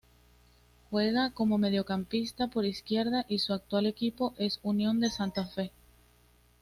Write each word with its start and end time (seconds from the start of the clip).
Juega 0.89 1.29
como 1.29 1.59
mediocampista 1.59 2.47
por 2.47 2.65
izquierda 2.65 3.23
y 3.29 3.37
su 3.37 3.53
actual 3.53 3.85
equipo 3.85 4.33
es 4.39 4.59
Unión 4.63 4.99
de 4.99 5.11
Santa 5.11 5.45
Fe. 5.45 5.71